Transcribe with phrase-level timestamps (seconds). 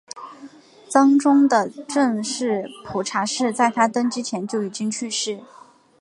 [0.89, 5.39] 章宗的正室蒲察氏在他登基前就已经去世。